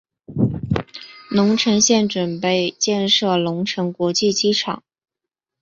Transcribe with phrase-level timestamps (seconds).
[1.29, 4.81] 隆城县准备建设隆城国际机场。